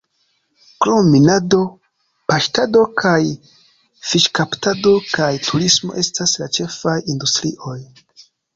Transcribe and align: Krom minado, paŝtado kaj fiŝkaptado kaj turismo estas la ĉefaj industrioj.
Krom 0.85 1.09
minado, 1.15 1.59
paŝtado 2.31 2.81
kaj 3.03 3.19
fiŝkaptado 4.07 4.97
kaj 5.13 5.31
turismo 5.51 6.01
estas 6.07 6.37
la 6.43 6.51
ĉefaj 6.59 6.99
industrioj. 7.17 7.79